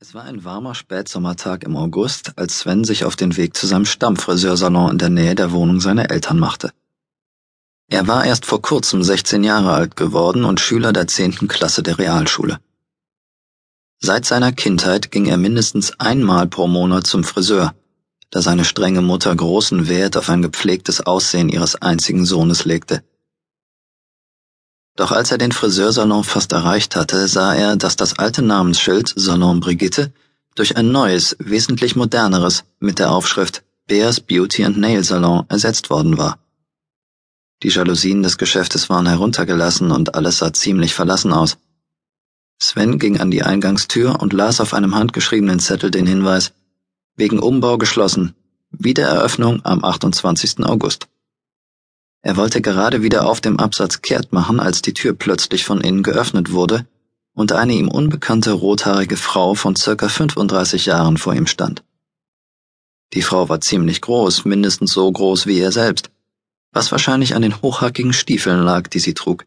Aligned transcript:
Es 0.00 0.14
war 0.14 0.22
ein 0.22 0.44
warmer 0.44 0.76
Spätsommertag 0.76 1.64
im 1.64 1.76
August, 1.76 2.34
als 2.36 2.60
Sven 2.60 2.84
sich 2.84 3.04
auf 3.04 3.16
den 3.16 3.36
Weg 3.36 3.56
zu 3.56 3.66
seinem 3.66 3.84
Stammfriseursalon 3.84 4.92
in 4.92 4.98
der 4.98 5.10
Nähe 5.10 5.34
der 5.34 5.50
Wohnung 5.50 5.80
seiner 5.80 6.08
Eltern 6.12 6.38
machte. 6.38 6.70
Er 7.88 8.06
war 8.06 8.24
erst 8.24 8.46
vor 8.46 8.62
kurzem 8.62 9.02
16 9.02 9.42
Jahre 9.42 9.72
alt 9.72 9.96
geworden 9.96 10.44
und 10.44 10.60
Schüler 10.60 10.92
der 10.92 11.08
10. 11.08 11.48
Klasse 11.48 11.82
der 11.82 11.98
Realschule. 11.98 12.60
Seit 13.98 14.24
seiner 14.24 14.52
Kindheit 14.52 15.10
ging 15.10 15.26
er 15.26 15.36
mindestens 15.36 15.98
einmal 15.98 16.46
pro 16.46 16.68
Monat 16.68 17.08
zum 17.08 17.24
Friseur, 17.24 17.74
da 18.30 18.40
seine 18.40 18.64
strenge 18.64 19.02
Mutter 19.02 19.34
großen 19.34 19.88
Wert 19.88 20.16
auf 20.16 20.30
ein 20.30 20.42
gepflegtes 20.42 21.00
Aussehen 21.00 21.48
ihres 21.48 21.74
einzigen 21.74 22.24
Sohnes 22.24 22.64
legte. 22.64 23.02
Doch 24.98 25.12
als 25.12 25.30
er 25.30 25.38
den 25.38 25.52
Friseursalon 25.52 26.24
fast 26.24 26.50
erreicht 26.50 26.96
hatte, 26.96 27.28
sah 27.28 27.54
er, 27.54 27.76
dass 27.76 27.94
das 27.94 28.18
alte 28.18 28.42
Namensschild 28.42 29.12
Salon 29.14 29.60
Brigitte 29.60 30.12
durch 30.56 30.76
ein 30.76 30.90
neues, 30.90 31.36
wesentlich 31.38 31.94
moderneres 31.94 32.64
mit 32.80 32.98
der 32.98 33.12
Aufschrift 33.12 33.62
Bears 33.86 34.18
Beauty 34.18 34.64
and 34.64 34.76
Nail 34.76 35.04
Salon 35.04 35.44
ersetzt 35.48 35.88
worden 35.88 36.18
war. 36.18 36.40
Die 37.62 37.68
Jalousien 37.68 38.24
des 38.24 38.38
Geschäftes 38.38 38.90
waren 38.90 39.06
heruntergelassen 39.06 39.92
und 39.92 40.16
alles 40.16 40.38
sah 40.38 40.52
ziemlich 40.52 40.94
verlassen 40.94 41.32
aus. 41.32 41.58
Sven 42.58 42.98
ging 42.98 43.20
an 43.20 43.30
die 43.30 43.44
Eingangstür 43.44 44.20
und 44.20 44.32
las 44.32 44.60
auf 44.60 44.74
einem 44.74 44.96
handgeschriebenen 44.96 45.60
Zettel 45.60 45.92
den 45.92 46.08
Hinweis 46.08 46.54
Wegen 47.14 47.38
Umbau 47.38 47.78
geschlossen. 47.78 48.34
Wiedereröffnung 48.72 49.64
am 49.64 49.84
28. 49.84 50.64
August. 50.64 51.06
Er 52.28 52.36
wollte 52.36 52.60
gerade 52.60 53.02
wieder 53.02 53.26
auf 53.26 53.40
dem 53.40 53.58
Absatz 53.58 54.02
kehrt 54.02 54.34
machen, 54.34 54.60
als 54.60 54.82
die 54.82 54.92
Tür 54.92 55.14
plötzlich 55.14 55.64
von 55.64 55.80
innen 55.80 56.02
geöffnet 56.02 56.52
wurde 56.52 56.86
und 57.32 57.52
eine 57.52 57.72
ihm 57.72 57.88
unbekannte 57.88 58.52
rothaarige 58.52 59.16
Frau 59.16 59.54
von 59.54 59.76
circa 59.76 60.10
35 60.10 60.84
Jahren 60.84 61.16
vor 61.16 61.32
ihm 61.32 61.46
stand. 61.46 61.82
Die 63.14 63.22
Frau 63.22 63.48
war 63.48 63.62
ziemlich 63.62 64.02
groß, 64.02 64.44
mindestens 64.44 64.92
so 64.92 65.10
groß 65.10 65.46
wie 65.46 65.58
er 65.58 65.72
selbst, 65.72 66.10
was 66.70 66.92
wahrscheinlich 66.92 67.34
an 67.34 67.40
den 67.40 67.62
hochhackigen 67.62 68.12
Stiefeln 68.12 68.62
lag, 68.62 68.88
die 68.88 68.98
sie 68.98 69.14
trug. 69.14 69.46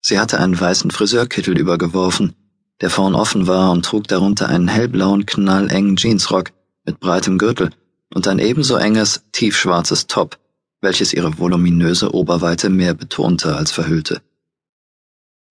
Sie 0.00 0.20
hatte 0.20 0.38
einen 0.38 0.60
weißen 0.60 0.92
Friseurkittel 0.92 1.58
übergeworfen, 1.58 2.36
der 2.82 2.90
vorn 2.90 3.16
offen 3.16 3.48
war 3.48 3.72
und 3.72 3.84
trug 3.84 4.06
darunter 4.06 4.48
einen 4.48 4.68
hellblauen, 4.68 5.26
knallengen 5.26 5.96
Jeansrock 5.96 6.52
mit 6.84 7.00
breitem 7.00 7.36
Gürtel 7.36 7.70
und 8.14 8.28
ein 8.28 8.38
ebenso 8.38 8.76
enges, 8.76 9.24
tiefschwarzes 9.32 10.06
Top, 10.06 10.38
welches 10.84 11.12
ihre 11.12 11.36
voluminöse 11.38 12.14
Oberweite 12.14 12.70
mehr 12.70 12.94
betonte 12.94 13.56
als 13.56 13.72
verhüllte. 13.72 14.22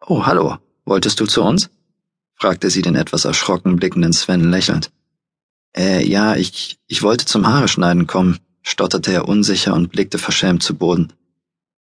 Oh, 0.05 0.25
hallo, 0.25 0.57
wolltest 0.85 1.19
du 1.19 1.25
zu 1.25 1.41
uns? 1.41 1.69
fragte 2.35 2.69
sie 2.69 2.81
den 2.81 2.95
etwas 2.95 3.25
erschrocken 3.25 3.75
blickenden 3.75 4.13
Sven 4.13 4.49
lächelnd. 4.49 4.91
Äh, 5.75 6.07
ja, 6.07 6.35
ich, 6.35 6.77
ich 6.87 7.03
wollte 7.03 7.25
zum 7.25 7.47
Haare 7.47 7.67
schneiden 7.67 8.07
kommen, 8.07 8.39
stotterte 8.61 9.11
er 9.11 9.27
unsicher 9.27 9.73
und 9.73 9.91
blickte 9.91 10.17
verschämt 10.17 10.63
zu 10.63 10.75
Boden. 10.75 11.13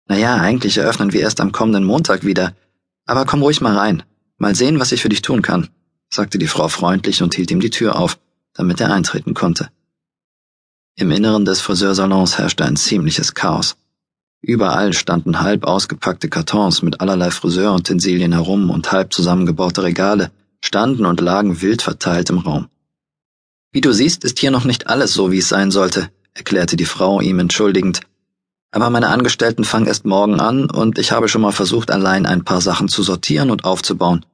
Na 0.07 0.17
ja, 0.17 0.37
eigentlich 0.37 0.77
eröffnen 0.77 1.13
wir 1.13 1.21
erst 1.21 1.41
am 1.41 1.51
kommenden 1.51 1.83
Montag 1.83 2.25
wieder, 2.25 2.55
aber 3.05 3.25
komm 3.25 3.41
ruhig 3.41 3.61
mal 3.61 3.77
rein. 3.77 4.03
Mal 4.37 4.55
sehen, 4.55 4.79
was 4.79 4.91
ich 4.91 5.01
für 5.01 5.09
dich 5.09 5.21
tun 5.21 5.41
kann, 5.41 5.69
sagte 6.09 6.37
die 6.37 6.47
Frau 6.47 6.67
freundlich 6.67 7.21
und 7.21 7.35
hielt 7.35 7.51
ihm 7.51 7.59
die 7.59 7.69
Tür 7.69 7.97
auf, 7.97 8.17
damit 8.53 8.79
er 8.81 8.93
eintreten 8.93 9.33
konnte. 9.33 9.69
Im 10.97 11.11
Inneren 11.11 11.43
des 11.43 11.59
Friseursalons 11.59 12.37
herrschte 12.37 12.63
ein 12.63 12.77
ziemliches 12.77 13.33
Chaos. 13.33 13.75
Überall 14.41 14.93
standen 14.93 15.41
halb 15.41 15.65
ausgepackte 15.65 16.29
Kartons 16.29 16.83
mit 16.83 17.01
allerlei 17.01 17.31
Friseurutensilien 17.31 18.31
herum 18.31 18.69
und 18.69 18.93
halb 18.93 19.11
zusammengebaute 19.11 19.83
Regale 19.83 20.31
standen 20.63 21.05
und 21.05 21.19
lagen 21.19 21.61
wild 21.61 21.81
verteilt 21.81 22.29
im 22.29 22.37
Raum. 22.37 22.69
Wie 23.73 23.81
du 23.81 23.91
siehst, 23.91 24.23
ist 24.23 24.39
hier 24.39 24.51
noch 24.51 24.63
nicht 24.63 24.87
alles 24.87 25.13
so, 25.13 25.33
wie 25.33 25.39
es 25.39 25.49
sein 25.49 25.69
sollte, 25.69 26.09
erklärte 26.33 26.77
die 26.77 26.85
Frau 26.85 27.19
ihm 27.19 27.39
entschuldigend. 27.39 27.99
Aber 28.71 28.89
meine 28.89 29.09
Angestellten 29.09 29.65
fangen 29.65 29.87
erst 29.87 30.05
morgen 30.05 30.39
an 30.39 30.69
und 30.69 30.97
ich 30.97 31.11
habe 31.11 31.27
schon 31.27 31.41
mal 31.41 31.51
versucht, 31.51 31.91
allein 31.91 32.25
ein 32.25 32.45
paar 32.45 32.61
Sachen 32.61 32.87
zu 32.87 33.03
sortieren 33.03 33.51
und 33.51 33.65
aufzubauen. 33.65 34.25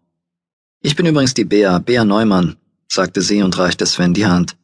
Ich 0.83 0.95
bin 0.95 1.07
übrigens 1.07 1.33
die 1.33 1.45
Bea, 1.45 1.79
Bea 1.79 2.05
Neumann, 2.05 2.57
sagte 2.87 3.23
sie 3.23 3.41
und 3.41 3.57
reichte 3.57 3.87
Sven 3.87 4.13
die 4.13 4.27
Hand. 4.27 4.57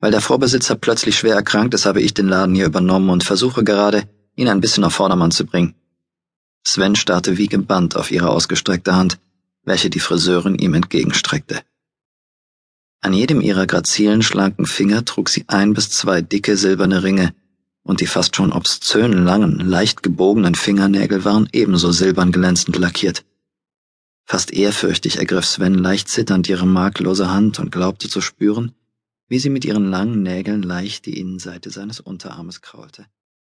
Weil 0.00 0.12
der 0.12 0.20
Vorbesitzer 0.20 0.76
plötzlich 0.76 1.18
schwer 1.18 1.34
erkrankt 1.34 1.74
ist, 1.74 1.86
habe 1.86 2.00
ich 2.00 2.14
den 2.14 2.28
Laden 2.28 2.54
hier 2.54 2.66
übernommen 2.66 3.10
und 3.10 3.24
versuche 3.24 3.64
gerade, 3.64 4.08
ihn 4.36 4.48
ein 4.48 4.60
bisschen 4.60 4.84
auf 4.84 4.94
Vordermann 4.94 5.32
zu 5.32 5.44
bringen. 5.44 5.74
Sven 6.64 6.94
starrte 6.94 7.36
wie 7.36 7.48
gebannt 7.48 7.96
auf 7.96 8.10
ihre 8.10 8.30
ausgestreckte 8.30 8.94
Hand, 8.94 9.18
welche 9.64 9.90
die 9.90 10.00
Friseurin 10.00 10.56
ihm 10.56 10.74
entgegenstreckte. 10.74 11.62
An 13.00 13.12
jedem 13.12 13.40
ihrer 13.40 13.66
grazilen, 13.66 14.22
schlanken 14.22 14.66
Finger 14.66 15.04
trug 15.04 15.28
sie 15.28 15.44
ein 15.46 15.72
bis 15.72 15.90
zwei 15.90 16.20
dicke 16.20 16.56
silberne 16.56 17.02
Ringe, 17.02 17.34
und 17.82 18.00
die 18.00 18.06
fast 18.06 18.36
schon 18.36 18.52
obszön 18.52 19.12
langen, 19.24 19.60
leicht 19.60 20.02
gebogenen 20.02 20.54
Fingernägel 20.54 21.24
waren 21.24 21.48
ebenso 21.52 21.90
silbern 21.90 22.32
glänzend 22.32 22.76
lackiert. 22.76 23.24
Fast 24.24 24.52
ehrfürchtig 24.52 25.18
ergriff 25.18 25.46
Sven 25.46 25.74
leicht 25.74 26.08
zitternd 26.08 26.48
ihre 26.48 26.66
marklose 26.66 27.30
Hand 27.30 27.58
und 27.58 27.72
glaubte 27.72 28.08
zu 28.08 28.20
spüren, 28.20 28.74
wie 29.28 29.38
sie 29.38 29.50
mit 29.50 29.64
ihren 29.64 29.90
langen 29.90 30.22
Nägeln 30.22 30.62
leicht 30.62 31.06
die 31.06 31.18
Innenseite 31.18 31.70
seines 31.70 32.00
Unterarmes 32.00 32.60
kraulte. 32.62 33.06